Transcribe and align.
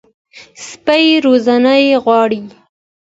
سپي 0.67 1.03
روزنه 1.25 1.75
غواړي. 2.03 2.41